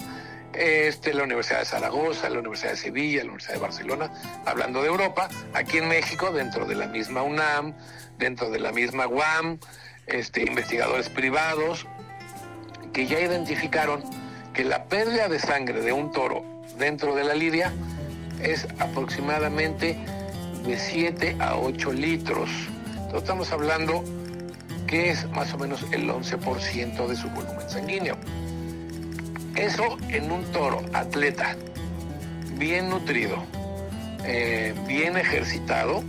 este, 0.54 1.13
la 1.13 1.24
Universidad 1.24 1.60
de 1.60 1.65
Zaragoza, 1.65 2.30
la 2.30 2.39
Universidad 2.39 2.72
de 2.72 2.77
Sevilla, 2.77 3.20
la 3.20 3.25
Universidad 3.25 3.56
de 3.56 3.60
Barcelona, 3.60 4.12
hablando 4.46 4.82
de 4.82 4.88
Europa, 4.88 5.27
aquí 5.54 5.80
en 5.80 5.89
México, 5.89 6.32
dentro 6.32 6.65
de 6.65 6.75
la 6.75 6.88
misma 6.88 7.24
UNAM, 7.24 7.74
dentro 8.18 8.50
de 8.50 8.60
la 8.60 8.72
misma 8.72 9.06
UAM, 9.06 9.60
este, 10.08 10.44
investigadores 10.44 11.10
privados, 11.10 11.86
que 12.94 13.06
ya 13.06 13.20
identificaron 13.20 14.01
que 14.54 14.63
la 14.63 14.86
pérdida 14.86 15.27
de 15.27 15.39
sangre 15.39 15.82
de 15.82 15.92
un 15.92 16.13
toro 16.13 16.46
dentro 16.77 17.15
de 17.15 17.25
la 17.25 17.34
lidia 17.34 17.74
es 18.42 18.65
aproximadamente 18.80 19.98
de 20.65 20.77
7 20.80 21.36
a 21.39 21.58
8 21.58 21.92
litros. 21.92 22.50
Entonces 22.88 23.24
estamos 23.24 23.51
hablando 23.51 24.06
que 24.88 25.12
es 25.12 25.30
más 25.32 25.54
o 25.54 25.58
menos 25.58 25.86
el 25.92 26.10
11% 26.10 27.08
de 27.08 27.15
su 27.15 27.30
volumen 27.30 27.70
sanguíneo. 27.70 28.18
Eso 29.56 29.98
en 30.10 30.32
un 30.32 30.44
toro 30.51 30.82
atleta, 30.94 31.56
bien 32.58 32.89
nutrido, 32.89 33.38
eh, 34.25 34.74
bien 34.88 35.18
ejercitado, 35.18 36.04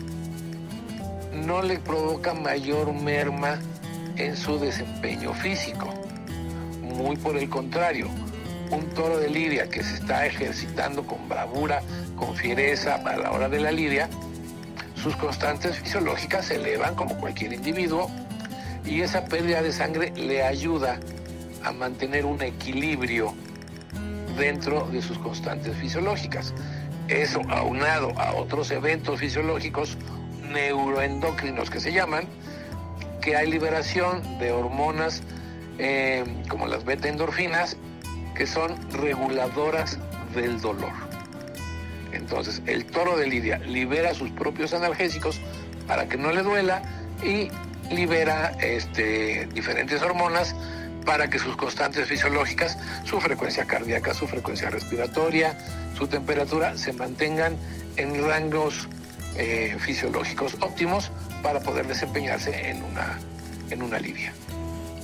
no 1.33 1.63
le 1.63 1.79
provoca 1.79 2.35
mayor 2.35 2.93
merma 2.93 3.59
en 4.17 4.37
su 4.37 4.59
desempeño 4.59 5.33
físico. 5.35 5.93
Muy 6.83 7.17
por 7.17 7.37
el 7.37 7.49
contrario, 7.49 8.09
un 8.71 8.89
toro 8.95 9.19
de 9.19 9.31
lidia 9.31 9.69
que 9.69 9.83
se 9.83 9.95
está 9.95 10.27
ejercitando 10.27 11.07
con 11.07 11.29
bravura, 11.29 11.83
con 12.17 12.35
fiereza 12.35 12.97
a 12.97 13.17
la 13.17 13.31
hora 13.31 13.49
de 13.49 13.61
la 13.61 13.71
lidia, 13.71 14.09
sus 14.97 15.15
constantes 15.17 15.77
fisiológicas 15.77 16.47
se 16.47 16.57
elevan 16.57 16.95
como 16.95 17.17
cualquier 17.19 17.53
individuo 17.53 18.11
y 18.87 19.01
esa 19.03 19.25
pérdida 19.25 19.63
de 19.63 19.73
sangre 19.73 20.13
le 20.17 20.43
ayuda 20.43 21.01
a 21.65 21.73
mantener 21.73 22.25
un 22.25 22.41
equilibrio 22.43 23.35
dentro 24.39 24.87
de 24.89 25.03
sus 25.03 25.19
constantes 25.19 25.77
fisiológicas. 25.77 26.55
Eso 27.09 27.41
aunado 27.49 28.13
a 28.19 28.35
otros 28.35 28.71
eventos 28.71 29.21
fisiológicos 29.21 29.97
neuroendocrinos 30.51 31.71
que 31.71 31.81
se 31.81 31.93
llaman, 31.93 32.27
que 33.21 33.37
hay 33.37 33.51
liberación 33.51 34.39
de 34.39 34.53
hormonas 34.53 35.23
eh, 35.79 36.25
como 36.49 36.67
las 36.67 36.85
beta 36.85 37.09
endorfinas, 37.09 37.77
que 38.35 38.47
son 38.47 38.77
reguladoras 38.93 39.99
del 40.35 40.61
dolor. 40.61 40.93
Entonces, 42.13 42.63
el 42.67 42.87
toro 42.87 43.17
de 43.17 43.27
lidia 43.27 43.59
libera 43.59 44.15
sus 44.15 44.31
propios 44.31 44.73
analgésicos 44.73 45.41
para 45.87 46.09
que 46.09 46.17
no 46.17 46.33
le 46.33 46.43
duela 46.43 46.83
y 47.23 47.51
libera 47.91 48.57
este, 48.61 49.47
diferentes 49.53 50.03
hormonas 50.03 50.55
para 51.05 51.31
que 51.31 51.39
sus 51.39 51.57
constantes 51.57 52.09
fisiológicas, 52.09 52.77
su 53.05 53.21
frecuencia 53.21 53.65
cardíaca, 53.65 54.13
su 54.13 54.27
frecuencia 54.27 54.71
respiratoria, 54.71 55.57
su 55.97 56.09
temperatura 56.09 56.77
se 56.77 56.93
mantengan 56.93 57.57
en 57.97 58.23
rangos 58.27 58.89
eh, 59.37 59.77
fisiológicos 59.79 60.57
óptimos 60.61 61.11
para 61.43 61.61
poder 61.61 61.87
desempeñarse 61.87 62.71
en 62.71 62.83
una, 62.83 63.19
en 63.71 63.83
una 63.83 63.99
lidia. 63.99 64.33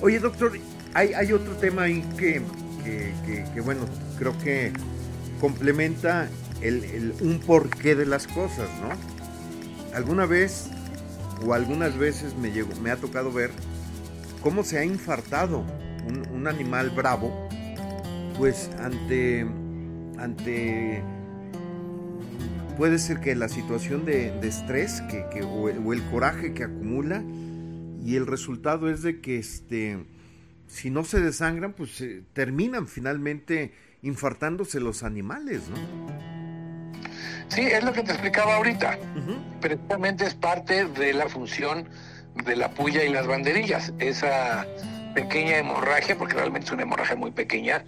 Oye, 0.01 0.19
doctor, 0.19 0.59
hay, 0.93 1.13
hay 1.13 1.31
otro 1.31 1.55
tema 1.55 1.83
ahí 1.83 2.03
que, 2.17 2.41
que, 2.83 3.61
bueno, 3.61 3.85
creo 4.17 4.37
que 4.39 4.73
complementa 5.39 6.27
el, 6.61 7.13
un 7.21 7.39
porqué 7.39 7.95
de 7.95 8.05
las 8.05 8.27
cosas, 8.27 8.67
¿no? 8.81 9.95
Alguna 9.95 10.25
vez 10.25 10.67
o 11.45 11.53
algunas 11.53 11.97
veces 11.97 12.35
me, 12.35 12.51
llegó, 12.51 12.73
me 12.81 12.91
ha 12.91 12.97
tocado 12.97 13.31
ver 13.31 13.51
cómo 14.41 14.63
se 14.63 14.77
ha 14.77 14.85
infartado 14.85 15.65
un, 16.05 16.47
animal 16.47 16.89
bravo, 16.89 17.47
pues 18.37 18.69
ante, 18.79 19.47
ante, 20.17 21.01
puede 22.77 22.99
ser 22.99 23.21
que 23.21 23.33
la 23.35 23.47
situación 23.47 24.03
de, 24.03 24.37
estrés 24.45 25.01
que, 25.31 25.41
o, 25.43 25.69
el, 25.69 26.03
coraje 26.11 26.53
que 26.53 26.65
acumula 26.65 27.23
y 28.03 28.17
el 28.17 28.27
resultado 28.27 28.89
es 28.89 29.01
de 29.01 29.21
que 29.21 29.37
este, 29.37 30.05
si 30.67 30.89
no 30.89 31.05
se 31.05 31.21
desangran, 31.21 31.71
pues 31.71 32.03
terminan 32.33 32.87
finalmente 32.87 33.71
infartándose 34.01 34.81
los 34.81 35.03
animales, 35.03 35.61
¿no? 35.69 36.32
Sí, 37.49 37.61
es 37.61 37.83
lo 37.83 37.93
que 37.93 38.03
te 38.03 38.11
explicaba 38.11 38.55
ahorita. 38.55 38.97
Precisamente 39.61 40.25
es 40.25 40.33
parte 40.33 40.85
de 40.85 41.13
la 41.13 41.29
función 41.29 41.87
de 42.45 42.55
la 42.55 42.69
puya 42.69 43.03
y 43.03 43.09
las 43.09 43.27
banderillas. 43.27 43.93
Esa 43.99 44.65
pequeña 45.13 45.57
hemorragia, 45.57 46.17
porque 46.17 46.33
realmente 46.33 46.67
es 46.67 46.71
una 46.71 46.83
hemorragia 46.83 47.15
muy 47.15 47.31
pequeña, 47.31 47.83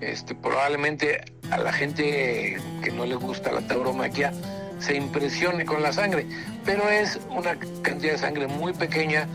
este, 0.00 0.34
probablemente 0.34 1.24
a 1.50 1.58
la 1.58 1.72
gente 1.72 2.56
que 2.82 2.90
no 2.92 3.04
le 3.04 3.16
gusta 3.16 3.52
la 3.52 3.60
tauromaquia 3.60 4.32
se 4.78 4.96
impresione 4.96 5.64
con 5.64 5.82
la 5.82 5.92
sangre, 5.92 6.26
pero 6.64 6.88
es 6.88 7.20
una 7.28 7.56
cantidad 7.82 8.12
de 8.12 8.18
sangre 8.18 8.46
muy 8.46 8.72
pequeña 8.72 9.28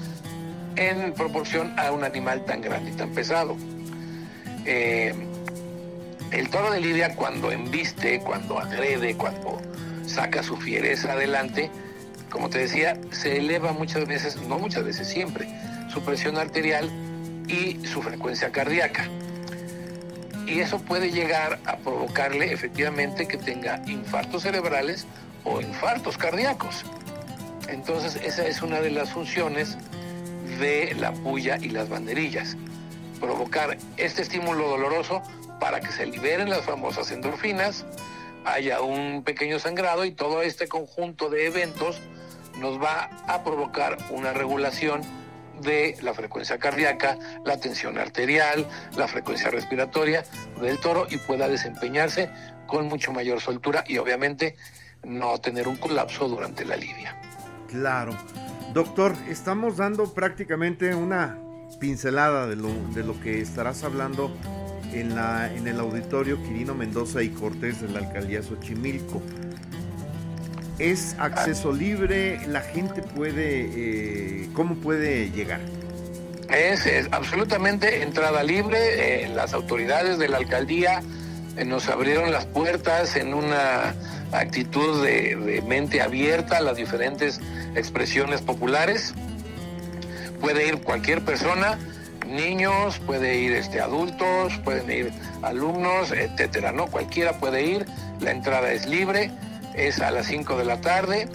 en 0.75 1.13
proporción 1.13 1.77
a 1.79 1.91
un 1.91 2.03
animal 2.03 2.43
tan 2.45 2.61
grande 2.61 2.91
y 2.91 2.93
tan 2.95 3.11
pesado. 3.11 3.55
Eh, 4.65 5.13
el 6.35 6.49
toro 6.49 6.69
de 6.71 6.81
lidia 6.81 7.15
cuando 7.15 7.49
embiste, 7.51 8.19
cuando 8.19 8.59
agrede, 8.59 9.15
cuando 9.15 9.61
saca 10.05 10.43
su 10.43 10.57
fiereza 10.57 11.13
adelante, 11.13 11.71
como 12.29 12.49
te 12.49 12.59
decía, 12.59 12.99
se 13.11 13.37
eleva 13.37 13.71
muchas 13.71 14.05
veces, 14.05 14.35
no 14.41 14.59
muchas 14.59 14.83
veces, 14.83 15.07
siempre, 15.07 15.47
su 15.89 16.01
presión 16.01 16.37
arterial 16.37 16.89
y 17.47 17.85
su 17.85 18.01
frecuencia 18.01 18.51
cardíaca. 18.51 19.07
Y 20.45 20.59
eso 20.59 20.79
puede 20.79 21.11
llegar 21.11 21.59
a 21.65 21.77
provocarle 21.77 22.51
efectivamente 22.51 23.27
que 23.27 23.37
tenga 23.37 23.81
infartos 23.87 24.43
cerebrales 24.43 25.07
o 25.45 25.61
infartos 25.61 26.17
cardíacos. 26.17 26.85
Entonces 27.69 28.17
esa 28.23 28.45
es 28.45 28.61
una 28.61 28.81
de 28.81 28.91
las 28.91 29.11
funciones 29.11 29.77
de 30.59 30.93
la 30.99 31.13
puya 31.13 31.57
y 31.61 31.69
las 31.69 31.87
banderillas. 31.87 32.57
Provocar 33.21 33.77
este 33.95 34.21
estímulo 34.21 34.67
doloroso 34.67 35.23
para 35.65 35.79
que 35.79 35.91
se 35.91 36.05
liberen 36.05 36.47
las 36.47 36.63
famosas 36.63 37.09
endorfinas, 37.09 37.87
haya 38.45 38.81
un 38.81 39.23
pequeño 39.23 39.57
sangrado 39.57 40.05
y 40.05 40.11
todo 40.11 40.43
este 40.43 40.67
conjunto 40.67 41.27
de 41.31 41.47
eventos 41.47 41.99
nos 42.59 42.79
va 42.79 43.09
a 43.27 43.43
provocar 43.43 43.97
una 44.11 44.31
regulación 44.31 45.01
de 45.63 45.97
la 46.03 46.13
frecuencia 46.13 46.59
cardíaca, 46.59 47.17
la 47.45 47.59
tensión 47.59 47.97
arterial, 47.97 48.67
la 48.95 49.07
frecuencia 49.07 49.49
respiratoria 49.49 50.23
del 50.61 50.77
toro 50.77 51.07
y 51.09 51.17
pueda 51.17 51.47
desempeñarse 51.47 52.29
con 52.67 52.85
mucho 52.87 53.11
mayor 53.11 53.41
soltura 53.41 53.83
y 53.87 53.97
obviamente 53.97 54.55
no 55.03 55.39
tener 55.39 55.67
un 55.67 55.77
colapso 55.77 56.27
durante 56.27 56.63
la 56.63 56.75
lidia. 56.75 57.19
Claro. 57.69 58.15
Doctor, 58.71 59.15
estamos 59.27 59.77
dando 59.77 60.13
prácticamente 60.13 60.93
una 60.93 61.39
pincelada 61.79 62.45
de 62.45 62.55
lo, 62.55 62.71
de 62.93 63.03
lo 63.03 63.19
que 63.19 63.41
estarás 63.41 63.83
hablando 63.83 64.31
en, 64.95 65.15
la, 65.15 65.53
en 65.53 65.67
el 65.67 65.79
auditorio 65.79 66.41
Quirino 66.43 66.73
Mendoza 66.73 67.21
y 67.21 67.29
Cortés 67.29 67.81
de 67.81 67.89
la 67.89 67.99
alcaldía 67.99 68.41
Xochimilco. 68.41 69.21
¿Es 70.79 71.15
acceso 71.19 71.71
libre? 71.71 72.39
¿La 72.47 72.61
gente 72.61 73.01
puede, 73.01 73.69
eh, 73.75 74.49
cómo 74.53 74.75
puede 74.75 75.31
llegar? 75.31 75.61
Es, 76.49 76.87
absolutamente 77.11 78.03
entrada 78.03 78.43
libre. 78.43 79.23
Eh, 79.23 79.29
las 79.29 79.53
autoridades 79.53 80.19
de 80.19 80.27
la 80.27 80.37
alcaldía 80.37 81.01
eh, 81.57 81.65
nos 81.65 81.87
abrieron 81.87 82.31
las 82.31 82.45
puertas 82.45 83.15
en 83.15 83.33
una 83.33 83.95
actitud 84.31 85.03
de, 85.03 85.63
mente 85.65 86.01
abierta 86.01 86.57
a 86.57 86.61
las 86.61 86.75
diferentes 86.75 87.39
expresiones 87.75 88.41
populares. 88.41 89.13
Puede 90.41 90.67
ir 90.67 90.81
cualquier 90.81 91.23
persona, 91.23 91.79
niños, 92.27 92.99
puede 92.99 93.37
ir 93.37 93.53
este, 93.53 93.81
adultos, 93.81 94.57
pueden 94.63 94.89
ir 94.91 95.11
alumnos, 95.41 96.11
etcétera, 96.11 96.71
¿no? 96.71 96.87
Cualquiera 96.87 97.33
puede 97.39 97.63
ir, 97.63 97.85
la 98.19 98.31
entrada 98.31 98.71
es 98.71 98.85
libre, 98.87 99.31
es 99.75 99.99
a 99.99 100.11
las 100.11 100.27
5 100.27 100.57
de 100.57 100.65
la 100.65 100.81
tarde. 100.81 101.27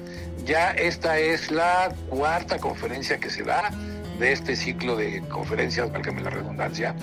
Ya 0.44 0.70
esta 0.70 1.18
es 1.18 1.50
la 1.50 1.92
cuarta 2.08 2.58
conferencia 2.58 3.18
que 3.18 3.30
se 3.30 3.42
da 3.42 3.70
de 4.18 4.32
este 4.32 4.56
ciclo 4.56 4.96
de 4.96 5.22
conferencias, 5.28 5.90
válgame 5.92 6.22
la 6.22 6.30
redundancia, 6.30 6.94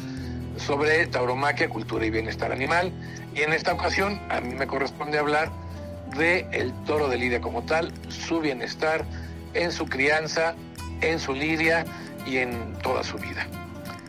sobre 0.58 1.06
tauromaquia, 1.08 1.70
cultura 1.70 2.06
y 2.06 2.10
bienestar 2.10 2.52
animal. 2.52 2.92
Y 3.36 3.42
en 3.42 3.54
esta 3.54 3.74
ocasión 3.74 4.20
a 4.30 4.42
mí 4.42 4.54
me 4.56 4.68
corresponde 4.68 5.18
hablar 5.20 5.52
de 6.18 6.48
el 6.52 6.74
toro 6.86 7.08
de 7.08 7.18
lidia 7.18 7.42
como 7.42 7.64
tal, 7.64 7.92
su 8.10 8.40
bienestar 8.40 9.06
en 9.54 9.72
su 9.72 9.86
crianza, 9.86 10.56
en 11.02 11.20
su 11.20 11.34
lidia 11.34 11.86
y 12.26 12.38
en 12.38 12.74
toda 12.82 13.04
su 13.04 13.18
vida. 13.18 13.48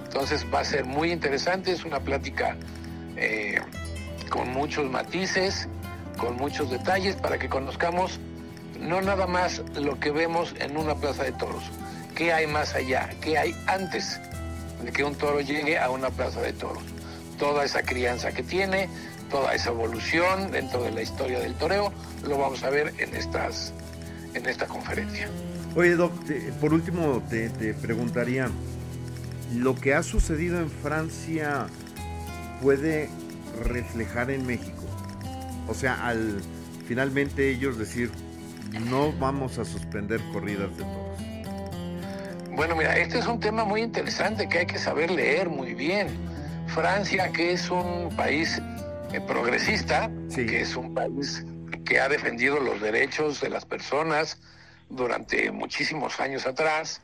Entonces 0.08 0.44
va 0.52 0.60
a 0.60 0.64
ser 0.64 0.84
muy 0.84 1.12
interesante, 1.12 1.72
es 1.72 1.84
una 1.84 2.00
plática 2.00 2.56
eh, 3.16 3.60
con 4.30 4.48
muchos 4.48 4.90
matices, 4.90 5.68
con 6.18 6.36
muchos 6.36 6.70
detalles 6.70 7.14
para 7.16 7.38
que 7.38 7.48
conozcamos 7.48 8.18
no 8.80 9.00
nada 9.00 9.26
más 9.26 9.62
lo 9.74 9.98
que 9.98 10.10
vemos 10.10 10.54
en 10.58 10.76
una 10.76 10.94
plaza 10.94 11.24
de 11.24 11.32
toros, 11.32 11.64
¿Qué 12.14 12.32
hay 12.32 12.48
más 12.48 12.74
allá? 12.74 13.10
¿Qué 13.20 13.38
hay 13.38 13.54
antes 13.68 14.18
de 14.84 14.90
que 14.90 15.04
un 15.04 15.14
toro 15.14 15.40
llegue 15.40 15.78
a 15.78 15.88
una 15.88 16.10
plaza 16.10 16.40
de 16.40 16.52
toros? 16.52 16.82
Toda 17.38 17.64
esa 17.64 17.82
crianza 17.82 18.32
que 18.32 18.42
tiene, 18.42 18.88
toda 19.30 19.54
esa 19.54 19.70
evolución 19.70 20.50
dentro 20.50 20.82
de 20.82 20.90
la 20.90 21.02
historia 21.02 21.38
del 21.38 21.54
toreo, 21.54 21.92
lo 22.24 22.36
vamos 22.36 22.64
a 22.64 22.70
ver 22.70 22.92
en, 22.98 23.14
estas, 23.14 23.72
en 24.34 24.46
esta 24.46 24.66
conferencia. 24.66 25.28
Oye, 25.76 25.94
Doc, 25.94 26.12
por 26.60 26.74
último 26.74 27.22
te, 27.30 27.50
te 27.50 27.72
preguntaría, 27.74 28.50
¿lo 29.54 29.74
que 29.74 29.94
ha 29.94 30.02
sucedido 30.02 30.58
en 30.60 30.70
Francia 30.70 31.66
puede 32.62 33.08
reflejar 33.64 34.30
en 34.30 34.46
México? 34.46 34.82
O 35.66 35.74
sea, 35.74 36.06
al 36.06 36.40
finalmente 36.86 37.50
ellos 37.50 37.78
decir, 37.78 38.10
no 38.88 39.12
vamos 39.12 39.58
a 39.58 39.64
suspender 39.64 40.20
corridas 40.32 40.70
de 40.76 40.84
toros. 40.84 41.18
Bueno, 42.52 42.74
mira, 42.74 42.96
este 42.96 43.18
es 43.18 43.26
un 43.26 43.38
tema 43.38 43.64
muy 43.64 43.82
interesante 43.82 44.48
que 44.48 44.60
hay 44.60 44.66
que 44.66 44.78
saber 44.78 45.10
leer 45.10 45.48
muy 45.48 45.74
bien. 45.74 46.08
Francia, 46.66 47.30
que 47.30 47.52
es 47.52 47.70
un 47.70 48.14
país 48.16 48.60
eh, 49.12 49.20
progresista, 49.20 50.10
que 50.34 50.62
es 50.62 50.76
un 50.76 50.94
país 50.94 51.44
que 51.84 52.00
ha 52.00 52.08
defendido 52.08 52.58
los 52.58 52.80
derechos 52.80 53.40
de 53.40 53.50
las 53.50 53.64
personas 53.64 54.38
durante 54.90 55.50
muchísimos 55.50 56.20
años 56.20 56.46
atrás, 56.46 57.00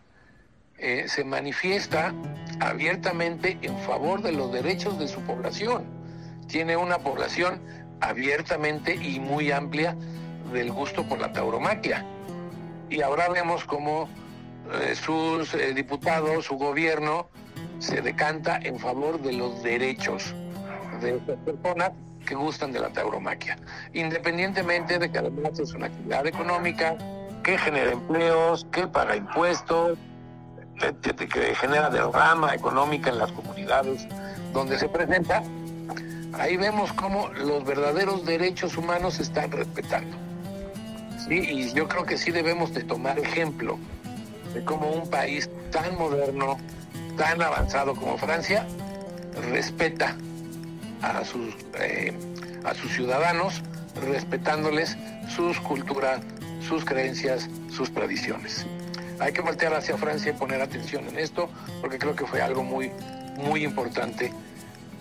eh, 0.78 1.04
se 1.06 1.24
manifiesta 1.24 2.12
abiertamente 2.60 3.58
en 3.62 3.78
favor 3.80 4.22
de 4.22 4.32
los 4.32 4.52
derechos 4.52 4.98
de 4.98 5.08
su 5.08 5.20
población. 5.22 5.84
Tiene 6.48 6.76
una 6.76 6.98
población 6.98 7.60
abiertamente 8.00 8.94
y 8.94 9.20
muy 9.20 9.50
amplia 9.50 9.96
del 10.52 10.72
gusto 10.72 11.04
por 11.04 11.20
la 11.20 11.32
tauromaquia. 11.32 12.04
Y 12.90 13.02
ahora 13.02 13.28
vemos 13.28 13.64
cómo 13.64 14.08
eh, 14.72 14.94
sus 14.94 15.54
eh, 15.54 15.72
diputados, 15.74 16.46
su 16.46 16.56
gobierno, 16.56 17.28
se 17.78 18.00
decanta 18.00 18.58
en 18.62 18.78
favor 18.78 19.20
de 19.20 19.32
los 19.32 19.62
derechos 19.62 20.34
de 21.00 21.16
estas 21.16 21.36
personas 21.38 21.90
que 22.26 22.34
gustan 22.34 22.72
de 22.72 22.80
la 22.80 22.88
tauromaquia, 22.88 23.58
independientemente 23.92 24.98
de 24.98 25.10
que 25.10 25.18
además 25.18 25.58
es 25.58 25.74
una 25.74 25.86
actividad 25.86 26.26
económica 26.26 26.96
que 27.42 27.58
genera 27.58 27.92
empleos, 27.92 28.66
que 28.72 28.86
paga 28.86 29.16
impuestos, 29.16 29.98
que 30.74 31.54
genera 31.54 31.90
derrama 31.90 32.54
económica 32.54 33.10
en 33.10 33.18
las 33.18 33.32
comunidades 33.32 34.06
donde 34.52 34.78
se 34.78 34.88
presenta, 34.88 35.42
ahí 36.32 36.56
vemos 36.56 36.92
cómo 36.92 37.28
los 37.28 37.64
verdaderos 37.64 38.24
derechos 38.24 38.76
humanos 38.76 39.14
se 39.14 39.22
están 39.22 39.50
respetando. 39.50 40.16
¿Sí? 41.26 41.38
Y 41.38 41.72
yo 41.72 41.88
creo 41.88 42.04
que 42.04 42.18
sí 42.18 42.30
debemos 42.30 42.74
de 42.74 42.84
tomar 42.84 43.18
ejemplo 43.18 43.78
de 44.52 44.64
cómo 44.64 44.90
un 44.90 45.08
país 45.08 45.48
tan 45.70 45.96
moderno, 45.96 46.58
tan 47.16 47.40
avanzado 47.42 47.94
como 47.94 48.18
Francia, 48.18 48.66
respeta 49.50 50.16
a 51.02 51.24
sus, 51.24 51.54
eh, 51.80 52.12
a 52.64 52.74
sus 52.74 52.92
ciudadanos, 52.92 53.62
respetándoles 54.00 54.96
sus 55.34 55.58
culturas, 55.60 56.20
sus 56.66 56.84
creencias, 56.84 57.48
sus 57.70 57.92
tradiciones. 57.92 58.66
Hay 59.20 59.32
que 59.32 59.40
voltear 59.40 59.74
hacia 59.74 59.96
Francia 59.96 60.32
y 60.32 60.34
poner 60.34 60.60
atención 60.60 61.06
en 61.08 61.18
esto, 61.18 61.48
porque 61.80 61.98
creo 61.98 62.14
que 62.16 62.26
fue 62.26 62.42
algo 62.42 62.62
muy, 62.62 62.90
muy 63.36 63.64
importante 63.64 64.32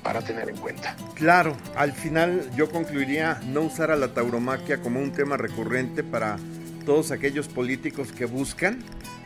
para 0.03 0.21
tener 0.21 0.49
en 0.49 0.57
cuenta. 0.57 0.95
Claro, 1.15 1.55
al 1.75 1.93
final 1.93 2.49
yo 2.55 2.69
concluiría 2.69 3.39
no 3.45 3.61
usar 3.61 3.89
a 3.89 3.95
la 3.95 4.13
tauromaquia 4.13 4.81
como 4.81 4.99
un 4.99 5.13
tema 5.13 5.37
recurrente 5.37 6.03
para 6.03 6.37
todos 6.85 7.11
aquellos 7.11 7.47
políticos 7.47 8.11
que 8.11 8.25
buscan 8.25 8.79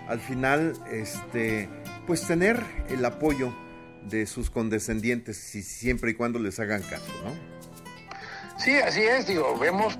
al 0.07 0.19
final, 0.19 0.73
este, 0.89 1.67
pues 2.05 2.25
tener 2.25 2.63
el 2.89 3.03
apoyo 3.03 3.53
de 4.03 4.25
sus 4.25 4.49
condescendientes, 4.49 5.37
si, 5.37 5.61
siempre 5.61 6.11
y 6.11 6.13
cuando 6.13 6.39
les 6.39 6.59
hagan 6.59 6.81
caso, 6.83 7.11
¿no? 7.25 7.57
Sí, 8.57 8.75
así 8.77 9.01
es, 9.01 9.27
digo, 9.27 9.57
vemos, 9.59 9.99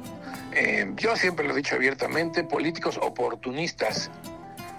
eh, 0.53 0.91
yo 0.95 1.15
siempre 1.15 1.45
lo 1.45 1.53
he 1.53 1.57
dicho 1.57 1.75
abiertamente, 1.75 2.43
políticos 2.43 2.97
oportunistas 3.01 4.09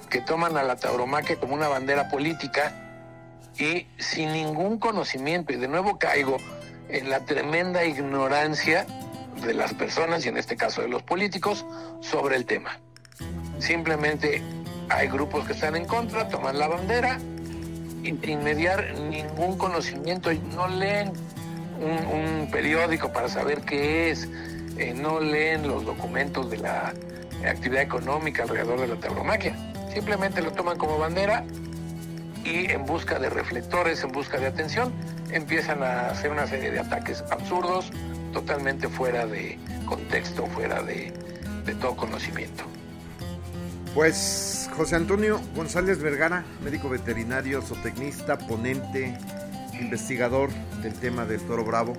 que 0.08 0.20
toman 0.20 0.56
a 0.56 0.62
la 0.62 0.76
tauromaquia 0.76 1.36
como 1.36 1.54
una 1.54 1.68
bandera 1.68 2.08
política 2.08 2.72
y 3.58 3.86
sin 3.98 4.32
ningún 4.32 4.78
conocimiento, 4.78 5.52
y 5.52 5.56
de 5.56 5.68
nuevo 5.68 5.98
caigo 5.98 6.36
en 6.88 7.10
la 7.10 7.24
tremenda 7.24 7.84
ignorancia 7.84 8.86
de 9.44 9.54
las 9.54 9.74
personas, 9.74 10.24
y 10.24 10.28
en 10.28 10.36
este 10.36 10.56
caso 10.56 10.82
de 10.82 10.88
los 10.88 11.02
políticos, 11.02 11.66
sobre 12.00 12.36
el 12.36 12.46
tema. 12.46 12.78
Simplemente 13.58 14.42
hay 14.88 15.08
grupos 15.08 15.46
que 15.46 15.52
están 15.52 15.76
en 15.76 15.84
contra, 15.84 16.28
toman 16.28 16.58
la 16.58 16.68
bandera 16.68 17.18
y 18.02 18.16
sin 18.16 18.42
mediar 18.42 18.94
ningún 19.10 19.58
conocimiento, 19.58 20.32
no 20.54 20.68
leen 20.68 21.12
un, 21.80 22.48
periódico 22.50 23.12
para 23.12 23.28
saber 23.28 23.60
qué 23.62 24.10
es, 24.10 24.28
eh, 24.78 24.94
no 24.94 25.20
leen 25.20 25.68
los 25.68 25.84
documentos 25.84 26.48
de 26.50 26.58
la 26.58 26.94
actividad 27.46 27.82
económica 27.82 28.44
alrededor 28.44 28.80
de 28.80 28.86
la 28.88 28.96
tauromaquia. 28.96 29.54
Simplemente 29.92 30.42
lo 30.42 30.52
toman 30.52 30.78
como 30.78 30.98
bandera 30.98 31.44
y 32.44 32.70
en 32.70 32.86
busca 32.86 33.18
de 33.18 33.30
reflectores, 33.30 34.02
en 34.02 34.12
busca 34.12 34.38
de 34.38 34.46
atención, 34.46 34.92
empiezan 35.30 35.82
a 35.82 36.10
hacer 36.10 36.30
una 36.30 36.46
serie 36.46 36.70
de 36.70 36.80
ataques 36.80 37.24
absurdos, 37.30 37.90
totalmente 38.32 38.88
fuera 38.88 39.26
de 39.26 39.58
contexto, 39.86 40.46
fuera 40.46 40.82
de, 40.82 41.12
de 41.64 41.74
todo 41.74 41.96
conocimiento. 41.96 42.64
Pues 43.94 44.70
José 44.76 44.96
Antonio 44.96 45.40
González 45.54 46.00
Vergara, 46.00 46.44
médico 46.62 46.88
veterinario, 46.88 47.62
zootecnista, 47.62 48.38
ponente, 48.38 49.18
investigador 49.80 50.50
del 50.82 50.94
tema 50.94 51.24
del 51.24 51.40
toro 51.40 51.64
bravo. 51.64 51.94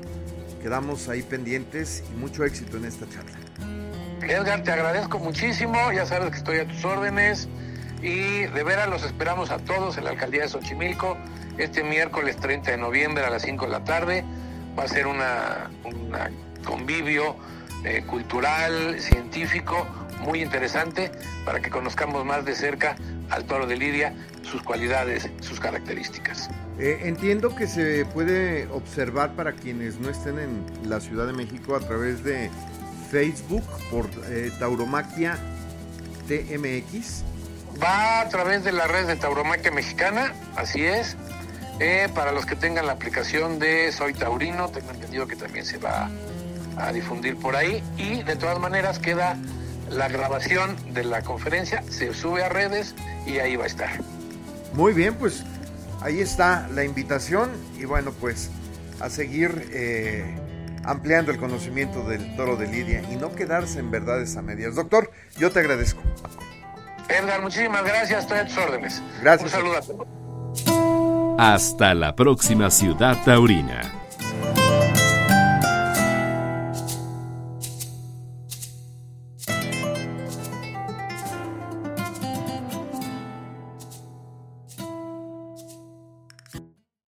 Quedamos 0.62 1.10
ahí 1.10 1.22
pendientes 1.22 2.04
y 2.14 2.18
mucho 2.18 2.44
éxito 2.44 2.78
en 2.78 2.86
esta 2.86 3.08
charla. 3.10 3.38
Edgar, 4.22 4.64
te 4.64 4.72
agradezco 4.72 5.18
muchísimo, 5.20 5.92
ya 5.92 6.06
sabes 6.06 6.32
que 6.32 6.38
estoy 6.38 6.60
a 6.60 6.68
tus 6.68 6.86
órdenes 6.86 7.50
y 8.02 8.42
de 8.44 8.64
veras 8.64 8.90
los 8.90 9.04
esperamos 9.04 9.52
a 9.52 9.58
todos 9.60 9.98
en 9.98 10.06
la 10.06 10.12
alcaldía 10.12 10.44
de 10.44 10.50
Xochimilco 10.50 11.18
este 11.58 11.84
miércoles 11.84 12.38
30 12.38 12.72
de 12.72 12.78
noviembre 12.78 13.26
a 13.26 13.30
las 13.30 13.42
5 13.42 13.66
de 13.66 13.72
la 13.72 13.84
tarde. 13.84 14.24
Va 14.78 14.84
a 14.84 14.88
ser 14.88 15.08
una, 15.08 15.70
convivio 16.64 17.36
eh, 17.84 18.04
cultural, 18.06 19.00
científico, 19.00 19.86
muy 20.22 20.42
interesante 20.42 21.12
para 21.46 21.60
que 21.60 21.70
conozcamos 21.70 22.26
más 22.26 22.46
de 22.46 22.56
cerca 22.56 22.96
al 23.30 23.46
toro 23.46 23.68
de 23.68 23.76
Lidia, 23.76 24.14
sus 24.44 24.64
cualidades, 24.64 25.30
sus 25.42 25.60
características. 25.60 26.50
Eh, 26.80 27.02
entiendo 27.04 27.56
que 27.56 27.68
se 27.68 28.06
puede 28.06 28.68
observar 28.68 29.34
para 29.34 29.54
quienes 29.54 30.00
no 30.00 30.10
estén 30.10 30.40
en 30.40 30.90
la 30.90 31.02
Ciudad 31.02 31.28
de 31.28 31.34
México 31.34 31.76
a 31.76 31.80
través 31.80 32.24
de 32.24 32.50
Facebook 33.12 33.64
por 33.92 34.10
eh, 34.30 34.52
Tauromaquia 34.60 35.38
TMX. 36.28 37.24
Va 37.82 38.22
a 38.22 38.30
través 38.30 38.64
de 38.64 38.72
la 38.72 38.88
red 38.88 39.08
de 39.08 39.16
Tauromaquia 39.16 39.72
Mexicana, 39.72 40.34
así 40.56 40.84
es. 40.84 41.16
Eh, 41.80 42.10
para 42.14 42.34
los 42.34 42.46
que 42.46 42.58
tengan 42.58 42.88
la 42.88 42.94
aplicación 42.94 43.58
de 43.58 43.92
Soy 43.94 44.14
Taurino, 44.14 44.68
tengo 44.70 44.92
entendido 44.92 45.28
que 45.28 45.38
también 45.38 45.66
se 45.66 45.78
va 45.78 46.10
a 46.78 46.92
difundir 46.92 47.38
por 47.38 47.56
ahí. 47.56 47.82
Y 47.98 48.24
de 48.24 48.36
todas 48.36 48.60
maneras 48.60 49.00
queda 49.00 49.38
la 49.90 50.10
grabación 50.10 50.76
de 50.94 51.06
la 51.06 51.22
conferencia, 51.22 51.84
se 51.90 52.14
sube 52.14 52.44
a 52.44 52.50
redes 52.50 52.96
y 53.26 53.40
ahí 53.40 53.56
va 53.56 53.64
a 53.64 53.68
estar. 53.68 53.90
Muy 54.74 54.94
bien, 54.94 55.16
pues 55.16 55.44
ahí 56.02 56.20
está 56.20 56.68
la 56.74 56.84
invitación 56.84 57.50
y 57.78 57.86
bueno, 57.86 58.12
pues 58.12 58.50
a 59.00 59.10
seguir 59.10 59.70
eh, 59.72 60.26
ampliando 60.84 61.32
el 61.32 61.38
conocimiento 61.38 62.04
del 62.04 62.36
toro 62.36 62.56
de 62.58 62.68
Lidia 62.68 63.04
y 63.10 63.16
no 63.16 63.34
quedarse 63.34 63.80
en 63.80 63.90
verdades 63.90 64.36
a 64.36 64.42
medias. 64.42 64.76
Doctor, 64.76 65.12
yo 65.38 65.52
te 65.52 65.60
agradezco. 65.60 66.02
Edgar, 67.10 67.42
muchísimas 67.42 67.84
gracias, 67.84 68.22
estoy 68.22 68.40
a 68.40 68.46
tus 68.46 68.58
órdenes. 68.58 69.02
Gracias. 69.22 69.52
Un 69.54 69.60
saludo 69.60 69.78
a 69.78 69.82
todos. 69.82 70.08
Hasta 71.40 71.94
la 71.94 72.16
próxima 72.16 72.70
ciudad 72.70 73.18
taurina. 73.26 73.99